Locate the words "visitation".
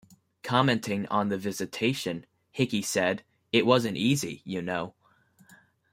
1.37-2.25